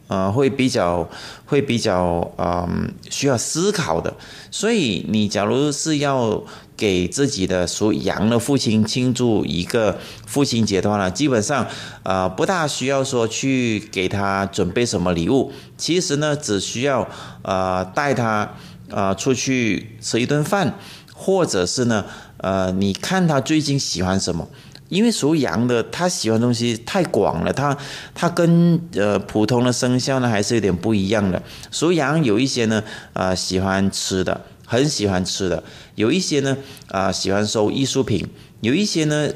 [0.08, 1.10] 呃，会比较
[1.48, 4.14] 会比较嗯需要思考的，
[4.52, 6.44] 所以你假如是要
[6.78, 11.68] 给自己的属羊的父亲庆祝一个父亲节的话呢，基本上
[12.04, 17.08] 呃不大需要说去给他准备什么礼物，其实呢只需要
[17.44, 18.54] 呃带他
[18.90, 20.76] 呃出去吃一顿饭，
[21.14, 22.06] 或者是呢
[22.38, 24.48] 呃你看他最近喜欢什么。
[24.88, 27.76] 因为属羊的，他喜欢东西太广了，他
[28.14, 31.42] 他跟呃普通的生肖呢还是有点不一样的。
[31.72, 32.84] 属羊有一些呢，
[33.14, 35.64] 呃喜欢吃的，很喜欢吃的；
[35.96, 38.26] 有一些呢，啊喜欢收艺术品；
[38.62, 39.30] 有一些呢，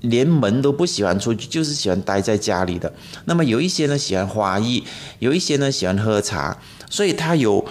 [0.00, 2.92] 连门都不喜欢出去，就是喜欢待在家里的。
[3.26, 4.82] 那么有一些呢喜欢花艺，
[5.18, 6.56] 有一些呢喜欢喝茶，
[6.90, 7.64] 所以他有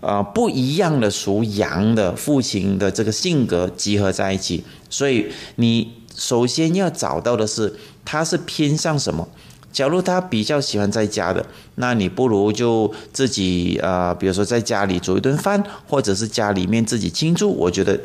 [0.00, 5.26] 呃不一样的属羊的父亲的这个性格集合在一起，所以
[5.56, 5.92] 你。
[6.18, 9.28] 首先要找到的是，他是偏向什么？
[9.76, 18.00] 假如他比较喜欢在家的，那你不如就自己呃，比如说在家里煮一顿饭，或者是家里面自己庆祝，我觉得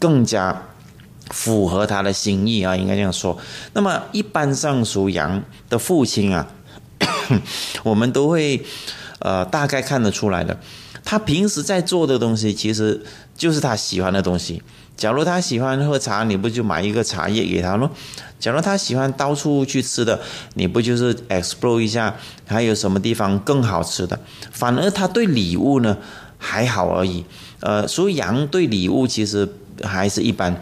[0.00, 0.60] 更加
[1.30, 3.38] 符合他的心意啊，应该这样说。
[3.74, 6.48] 那么一般上属羊的父亲啊，
[7.84, 8.64] 我们都会
[9.20, 10.58] 呃大概看得出来的，
[11.04, 13.00] 他平时在做的东西，其实
[13.36, 14.60] 就是他喜欢的东西。
[14.98, 17.88] 假如他喜欢喝茶，你不就买一个茶叶给他咯？
[18.40, 20.20] 假如他喜欢到处去吃的，
[20.54, 24.18] 你不就是 explore 一下还有什么地方更好吃的？
[24.50, 25.96] 反而他对礼物呢
[26.36, 27.24] 还好而已。
[27.60, 29.48] 呃，属羊对礼物其实
[29.84, 30.60] 还是一般。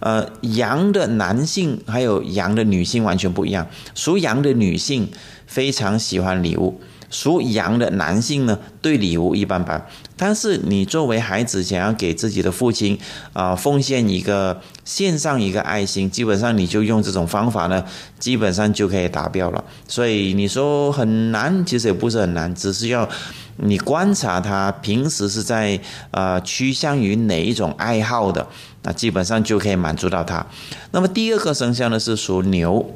[0.00, 3.66] 呃，羊的男性还有羊的女性完全不一样。
[3.94, 5.10] 属羊的女性
[5.46, 6.80] 非常喜欢礼物。
[7.10, 9.84] 属羊的男性呢，对礼物一般般，
[10.16, 12.96] 但是你作为孩子想要给自己的父亲
[13.32, 17.84] 啊奉献一个献上一个爱心，基本上你就用这种方法呢，
[18.20, 19.64] 基本上就可以达标了。
[19.88, 23.08] 所以你说很难，其实也不是很难，只是要
[23.56, 25.78] 你观察他平时是在
[26.12, 28.46] 呃趋向于哪一种爱好的，
[28.84, 30.46] 那基本上就可以满足到他。
[30.92, 32.94] 那么第二个生肖呢是属牛。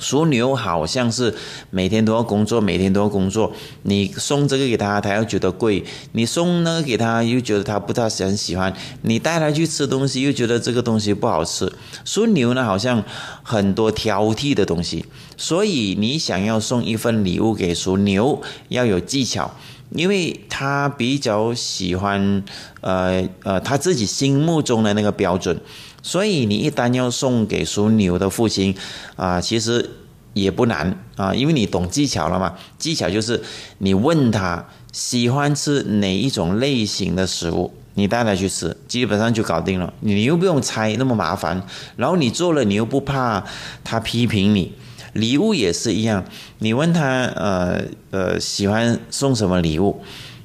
[0.00, 1.34] 属牛好像是
[1.70, 3.52] 每天都要工作，每天都要工作。
[3.82, 8.74] 你送这个给他，他又觉得贵；你送那个给他，又觉得他不太很喜欢。
[9.02, 11.72] 你带他去吃东西，又觉得这个东西不好吃。
[12.04, 13.02] 属牛呢，好像
[13.42, 15.04] 很多挑剔的东西。
[15.36, 19.50] 所以你想要送一份礼物给属牛，要有技巧，
[19.90, 22.42] 因为他比较喜欢，
[22.80, 25.60] 呃呃，他自己心目中的那个标准。
[26.04, 28.74] 所以你一旦要送给属牛的父亲，
[29.16, 29.88] 啊，其实
[30.34, 32.54] 也不难啊，因为你懂技巧了嘛。
[32.78, 33.42] 技巧就是
[33.78, 39.94] 你问他喜欢吃哪一种类型的食物，你带他去吃，基本上就搞定了。
[40.00, 43.42] 你又不用猜那么麻烦，然后你做了，你又不怕
[43.82, 44.74] 他批评你。
[45.14, 46.24] 礼物也是一样，
[46.58, 50.02] 你问他，呃呃，喜欢送什么礼物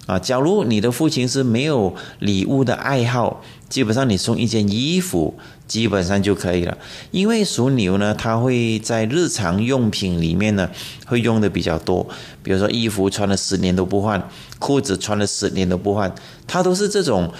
[0.10, 0.19] 啊？
[0.19, 3.41] 假如你的父亲是没有礼物的爱好。
[3.69, 6.76] 基本上你送一件衣服，基本上就可以了。
[7.12, 10.67] 因为属牛呢，他会在日常用品里面呢，
[11.06, 12.10] 会用的比较多。
[12.41, 16.12] 比如说衣服穿了十年都不换，裤子穿了十年都不换，
[16.48, 17.32] 他都是这种。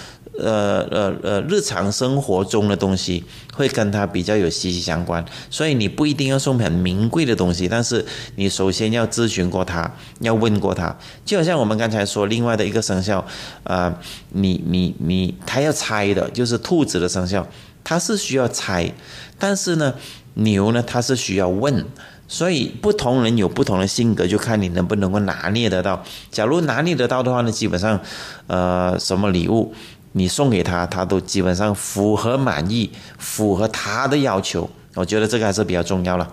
[0.42, 3.24] 呃呃呃，日常生活中的东西
[3.54, 10.96] 会跟他比较有息息相关，所以你不一定要送很名贵的东西，但是你首先要咨询过他，要问过他。
[11.26, 13.26] 就好像我们刚才说另外的一个生肖，
[13.64, 13.94] 呃，
[14.30, 17.46] 你你你他要猜的，就是兔子的生肖，
[17.84, 18.92] 他是需要猜，
[19.38, 19.94] 但是呢，
[20.36, 21.86] 牛呢他是需要问。
[22.32, 26.04] 所以不同人有不同的性格，就看你能不能够拿捏得到。
[26.30, 28.00] 假如拿捏得到的话呢，基本上，
[28.46, 29.74] 呃，什么礼物
[30.14, 34.70] 你送给他，他都基本上符合满意，符合他的要求。
[34.96, 36.32] 我觉得这个还是比较重要了。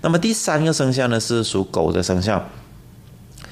[0.00, 2.44] 那么第三个生肖呢是属狗的生肖，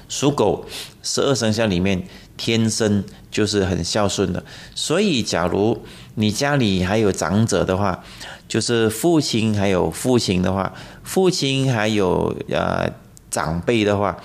[0.08, 0.66] 属狗
[1.02, 2.02] 十二生肖里面
[2.36, 4.42] 天生就是很孝顺的，
[4.74, 5.80] 所以假如
[6.16, 8.02] 你家里还有长者的话，
[8.48, 12.90] 就是父亲还有父亲的话，父亲还有呃
[13.30, 14.18] 长辈的话，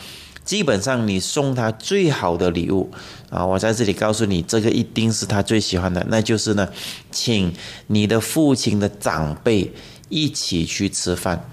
[0.46, 2.90] 基本上你送他最好的礼物
[3.32, 6.70] 啊，我在这里告诉你，这个一定是他最喜欢的，那就是呢，
[7.12, 7.52] 请
[7.88, 9.74] 你的父亲的长辈
[10.08, 11.50] 一起去吃饭。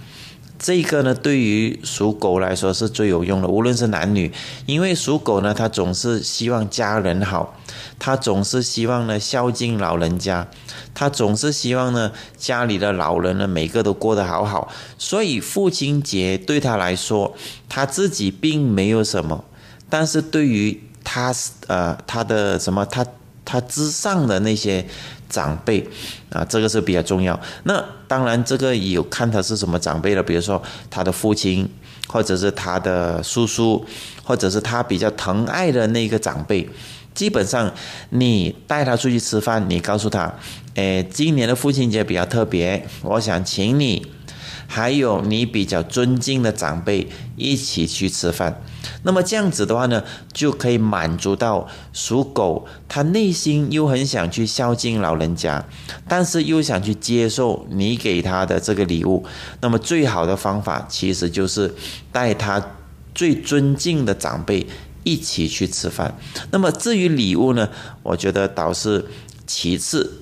[0.62, 4.32] 这个呢，对于属狗来说是最有用的，无论是男女，
[4.64, 7.58] 因为属狗呢，他总是希望家人好，
[7.98, 10.48] 他总是希望呢孝敬老人家，
[10.94, 17.34] 他总是希望呢家里的老人呢每个都过得好好，所以父亲节对他来说，
[17.68, 19.44] 他自己并没有什么，
[19.90, 21.34] 但是对于他
[21.66, 23.04] 呃他的什么他
[23.44, 24.86] 他之上的那些。
[25.32, 25.84] 长辈
[26.30, 27.38] 啊，这个是比较重要。
[27.64, 31.68] 那当然，这个有看他是什么长辈了，比如说他的父亲，
[32.06, 33.84] 或者是他的叔叔，
[34.22, 36.68] 或者是他比较疼爱的那个长辈。
[37.14, 37.72] 基本上，
[38.10, 40.32] 你带他出去吃饭，你告诉他，
[40.74, 44.06] 诶，今年的父亲节比较特别，我想请你。
[44.66, 48.62] 还有你比较尊敬的长辈一起去吃饭，
[49.02, 55.64] 那么这样子的话呢，就可以满足到属狗他内心又很想去孝敬老人家，
[56.08, 59.24] 但是又想去接受你给他的这个礼物。
[59.60, 61.74] 那么最好的方法其实就是
[62.10, 62.64] 带他
[63.14, 64.66] 最尊敬的长辈
[65.04, 66.16] 一起去吃饭。
[66.50, 67.68] 那么至于礼物呢，
[68.02, 69.04] 我觉得倒是
[69.46, 70.21] 其次，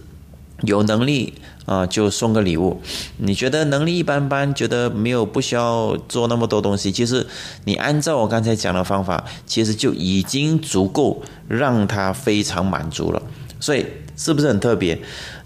[0.62, 1.34] 有能力。
[1.66, 2.80] 啊，就送个礼物。
[3.18, 6.90] 你觉得能力一般般，觉得没有不需要做那么多东西。
[6.90, 7.24] 其实
[7.64, 13.22] 你按照我刚才讲的方法，其实就已经足够让他非常满足了。
[13.60, 14.98] 所以是不是很特别？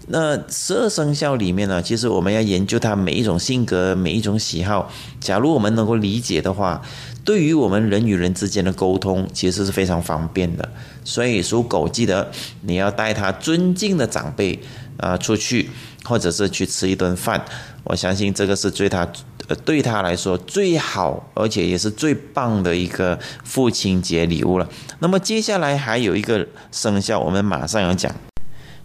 [0.07, 4.91] 那十二生肖里面呢，其实我们要研究他每一种性格、每一种喜好。
[5.19, 6.81] 假如我们能够理解的话，
[7.23, 10.67] 对于我们人与人之间的沟通，其实是非常方便的。
[11.03, 14.59] 所以属狗，记得你要带他尊敬的长辈
[14.97, 15.69] 啊出去。
[16.07, 17.43] 或者是去吃一顿饭，
[17.83, 19.07] 我相信这个是对他，
[19.47, 24.69] 呃，对他来说最好，而且也是最棒的一个父亲节礼物了。
[24.99, 28.13] 那么接下来还有一个生肖，我们马上要讲。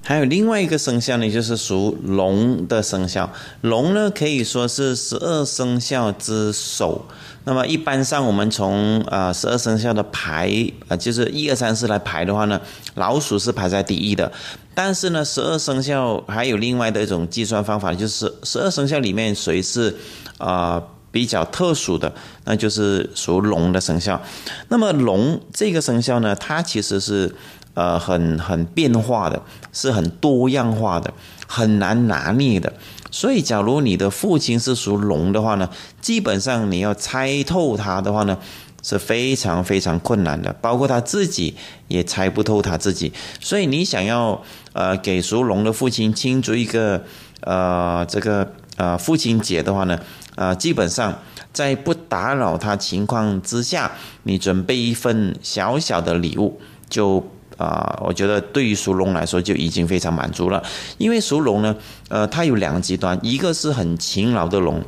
[0.03, 3.31] 还有另外一个生肖呢，就是属龙的生肖。
[3.61, 7.05] 龙呢，可以说是十二生肖之首。
[7.44, 10.51] 那么一般上，我们从呃十二生肖的排，
[10.88, 12.59] 呃就是一二三四来排的话呢，
[12.94, 14.31] 老鼠是排在第一的。
[14.74, 19.96] 但是呢，十二生肖还有另外的一种计算方法，就是十二生肖里面谁是
[20.38, 22.12] 啊比较特殊的，
[22.44, 24.20] 那就是属龙的生肖。
[24.68, 27.35] 那么龙这个生肖呢，它其实是。
[27.72, 29.40] 呃，很很变化的，
[29.72, 31.14] 是很多样化的，
[31.46, 32.70] 很难拿捏的。
[33.12, 38.37] 所以，假如你的父亲是属龙的话呢，基本上你要猜透他的话呢，
[38.82, 40.52] 是非常非常困难的。
[40.60, 41.54] 包括他自己
[41.88, 43.12] 也猜不透他自己。
[43.40, 47.02] 所以，你想要呃给属龙的父亲庆祝一个
[47.42, 49.98] 呃这个呃父亲节的话呢，
[50.34, 51.18] 呃，基本上
[51.52, 57.24] 在不打扰他情况之下，你准备一份小小的礼物就。
[57.60, 60.62] 啊，我觉得对于属龙来说就已经非常满足了，
[60.96, 61.76] 因为属龙呢，
[62.08, 64.82] 呃，它有两个极端，一个是很勤劳的龙，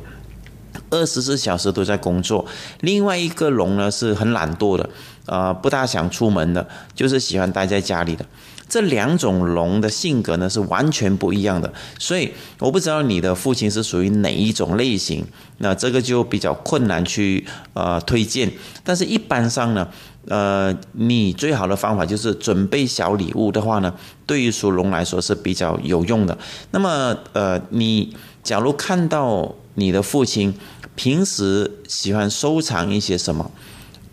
[0.93, 2.45] 二十四小时都在工作；
[2.81, 4.89] 另外一个龙呢是很懒惰的，
[5.25, 8.25] 呃，不大想出门的，就是喜欢待在家里的。
[8.69, 15.23] 这两种龙的性格呢是完全不一样的，所以我不知道你的父亲是属于哪一种类型，
[15.57, 18.51] 那这个就比较困难去呃推荐。
[18.83, 19.87] 但是一般上呢。
[20.29, 23.93] 呃，你最好的方法就是准备小礼物的话呢，
[24.25, 26.37] 对于属龙来说是比较有用的。
[26.71, 30.53] 那么，呃，你假如看到你的父亲
[30.95, 33.51] 平时喜欢收藏一些什么？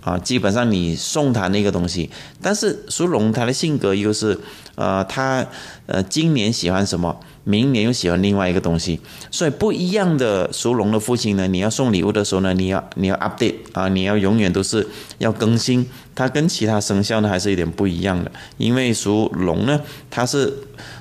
[0.03, 2.09] 啊，基本上你送他那个东西，
[2.41, 4.39] 但是属龙他的性格又是，
[4.75, 5.47] 呃，他
[5.85, 8.99] 呃今年喜欢什么，明年又喜欢另外一个东西，
[9.31, 19.79] 所以不一样的属龙的父亲呢，你要送礼物的时候呢，你要你要 update 啊，你要永远都是要更新，它跟其他生肖呢还是有点不一样的，因为属龙呢，
[20.09, 20.51] 它是，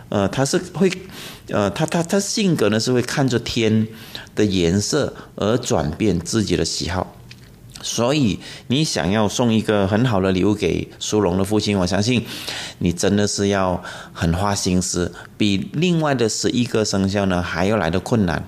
[0.10, 0.92] 呃，它是会，
[1.48, 3.88] 呃，他他他性格呢是会看着天
[4.36, 7.16] 的颜色而转变自己的喜好。
[7.82, 12.26] 所以，你想要送一个很好的礼物给属龙的父亲，我相信
[12.80, 18.44] 你真的是要很花心思，比另外的十一个生肖呢还要来的困难。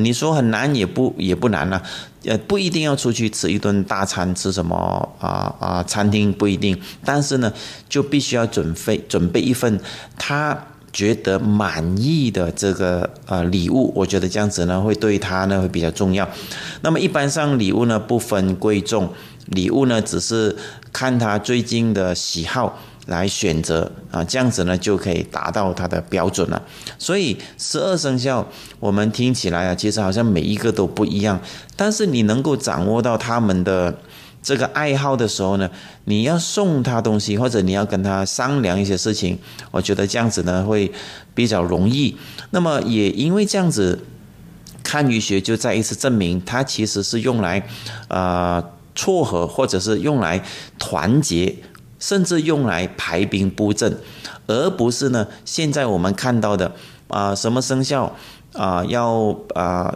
[0.00, 1.80] 你说很难也不也不难了，
[2.24, 7.50] 呃，不一定要出去吃一顿大餐，吃什么啊啊餐厅不一定，但是呢，
[7.88, 9.80] 就必须要准备准备一份
[10.18, 13.92] 他觉得满意的这个呃礼物。
[13.94, 16.26] 我觉得这样子呢，会对他呢会比较重要。
[16.80, 19.12] 那么一般上礼物呢不分贵重，
[19.48, 20.56] 礼物呢只是
[20.90, 22.78] 看他最近的喜好。
[23.06, 26.62] 来选择啊，这样子呢就可以达到他的标准了。
[26.98, 28.48] 所以十二生肖
[28.80, 31.38] 我们听起来啊，其实好像每一个都不一样。
[31.76, 33.94] 但是你能够掌握到他们的
[34.44, 35.68] 这个爱好的时候呢，
[36.04, 39.38] 你要送他东西，或者你要跟他商量一些事情，
[39.72, 40.92] 我觉得这样子呢会
[41.34, 42.14] 比较容易。
[42.50, 44.04] 那么也因为这样子，
[44.82, 47.66] 堪舆学就再一次证明，它其实是用来
[48.08, 48.62] 呃
[48.94, 50.44] 撮合，或者是用来
[50.78, 51.56] 团结。
[52.00, 53.96] 甚至用来排兵布阵，
[54.46, 55.26] 而不是呢？
[55.46, 56.70] 现在我们看到的
[57.08, 58.14] 啊，什么生肖
[58.54, 59.94] 啊，要啊，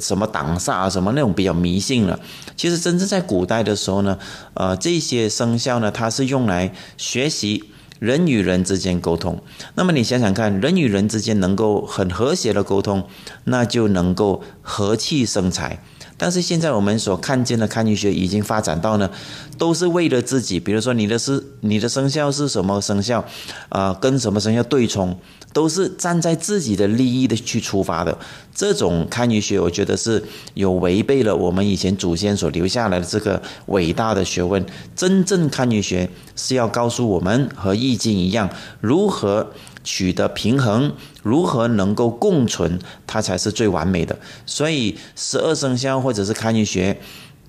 [0.00, 2.18] 什么挡煞什么那种比较迷信了。
[2.56, 4.18] 其实真正在古代的时候呢，
[4.54, 7.64] 呃，这些生肖呢，它是用来学习
[7.98, 9.42] 人与人之间沟通。
[9.74, 13.06] 那么你想想看，人与人之间能够很和谐的沟通，
[13.44, 15.82] 那就能够和气生财。
[16.18, 19.08] 但是现在我们所看见的堪舆学已经发展到呢，
[19.56, 20.58] 都是为了自己。
[20.58, 23.24] 比如说你的是你的生肖是什么生肖，
[23.68, 25.16] 啊，跟什么生肖对冲，
[25.52, 28.18] 都是站在自己的利益的去出发的。
[28.52, 30.22] 这种堪舆学，我觉得是
[30.54, 34.66] 有违背了我们以前祖先所留下来的这个伟大的学问。
[34.96, 38.50] 真正堪舆学是要告诉我们和易经一样，
[38.80, 39.52] 如何。
[39.90, 44.18] 取得平衡，如何能够共存，它才是最完美的。
[44.44, 47.00] 所以十二生肖或者是堪舆学，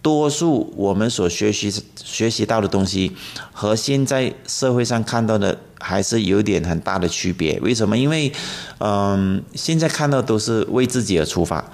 [0.02, 3.12] 多数我们所学习学习到的东西，
[3.52, 7.60] 和现在社会上看到的还是有点很大的区别。
[7.60, 7.98] 为什么？
[7.98, 8.32] 因为，
[8.78, 11.70] 嗯，现在看到都是为自己而出发，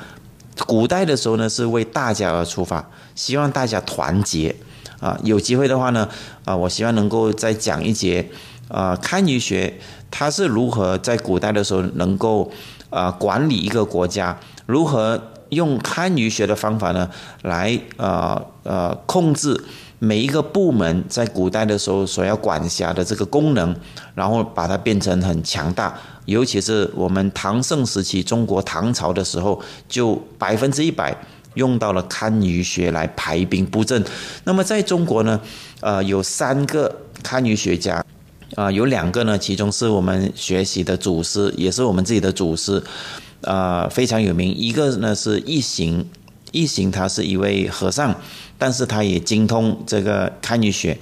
[0.66, 4.56] 古代的时候呢是为大家而出发，希望大家团结。
[5.00, 6.10] 啊，有机会的话呢，
[6.46, 8.28] 啊，我希望能够再讲一节。
[8.68, 9.72] 啊，堪舆学
[10.18, 12.50] 它是如何在古代的时候能够
[12.90, 14.40] 啊管理一个国家？
[14.66, 17.10] 如何用堪舆学的方法呢
[17.42, 19.62] 来呃呃控制
[20.00, 23.76] 每一个部门在古代的时候所要管辖的这个功能，
[24.14, 25.94] 然后把它变成很强大？
[26.24, 31.14] 尤其是我们唐盛时期中国唐朝的时候，就百分之一百
[31.56, 34.02] 用到了堪舆学来排兵布阵。
[34.46, 35.42] 那么在中国呢，
[35.82, 38.02] 呃，有三个堪舆学家。
[38.54, 42.82] 啊，有两个呢，其中是我们学习的祖师，也是我们自己的祖师，
[43.42, 44.54] 啊，非常有名。
[44.56, 46.06] 一个呢是一行，
[46.52, 48.16] 一行他是一位和尚，
[48.60, 50.98] 但是他也精通这个堪舆学。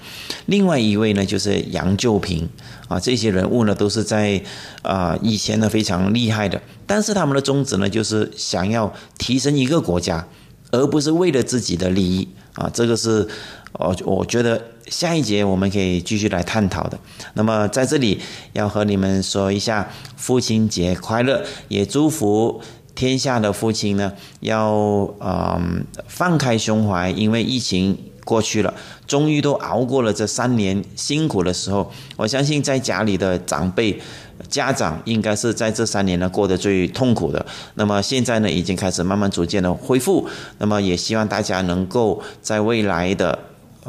[0.46, 2.48] 另外一位呢就是杨旧平，
[2.88, 4.42] 啊，这些人物呢都是在
[4.82, 10.26] 啊以前呢非常厉害的，但是他们的宗旨呢就是想要提升一个国家，
[10.72, 13.28] 而不是为了自己的利益啊，这个是。
[13.74, 17.00] 我我觉得下一节我们可以继续来探讨的。
[17.34, 18.20] 那么在这里
[18.54, 22.62] 要和你们说一下父亲节快乐，也祝福
[22.94, 24.72] 天下的父亲呢，要
[25.20, 28.72] 嗯放开胸怀，因为疫情过去了，
[29.08, 31.92] 终于都熬过了这三年辛苦的时候。
[32.16, 34.00] 我相信在家里的长辈、
[34.48, 37.44] 家长应该是在这三年呢过得最痛苦的。
[37.74, 40.30] 那么现在呢，已经开始慢慢逐渐的恢复。
[40.60, 43.40] 那么也希望大家能够在未来的。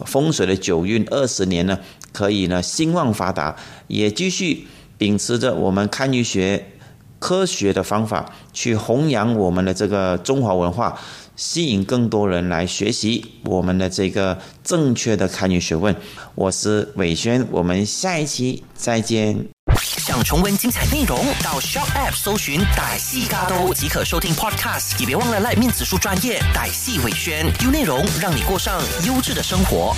[0.06, 1.78] 风水的九运二十年呢，
[2.12, 4.66] 可以呢兴旺发达，也继续
[4.98, 6.66] 秉持着我们堪舆学
[7.18, 10.98] 科学的方法去弘扬我们的这个中华文化，
[11.36, 15.94] 吸引更多人来学习我们的这个正确的堪舆学问。
[16.34, 19.53] 我是伟轩，我们下一期再见。
[19.82, 24.98] 想重温精彩内容，到 Shop App 搜寻“歹戏嘎都”即可收听 Podcast。
[24.98, 29.94] 也别忘了赖面子书专业“歹戏伟轩”，有内容让你过上优质的生活。